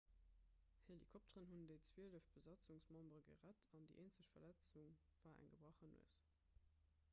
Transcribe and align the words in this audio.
helikopteren 0.91 1.51
hunn 1.55 1.67
déi 1.71 1.75
zwielef 1.91 2.29
besatzungsmembere 2.37 3.23
gerett 3.43 3.63
an 3.81 3.87
déi 3.91 3.95
eenzeg 4.07 4.33
verletzung 4.37 4.99
war 5.23 5.31
eng 5.45 5.55
gebrach 5.55 5.87
nues 5.93 6.19